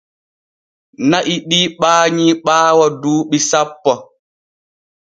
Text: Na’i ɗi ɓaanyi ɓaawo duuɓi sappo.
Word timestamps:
Na’i 1.09 1.35
ɗi 1.49 1.59
ɓaanyi 1.79 2.27
ɓaawo 2.45 2.85
duuɓi 3.01 3.37
sappo. 3.49 3.93